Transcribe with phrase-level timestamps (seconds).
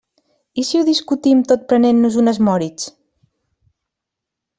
[0.61, 2.91] I si ho discutim tot prenent-nos unes Moritz?